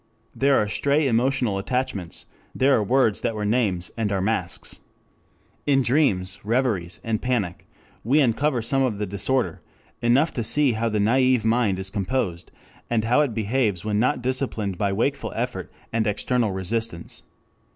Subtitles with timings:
[0.35, 4.79] There are stray emotional attachments, there are words that were names and are masks.
[5.67, 7.67] In dreams, reveries, and panic,
[8.03, 9.59] we uncover some of the disorder,
[10.01, 12.49] enough to see how the naive mind is composed,
[12.89, 17.21] and how it behaves when not disciplined by wakeful effort and external resistance.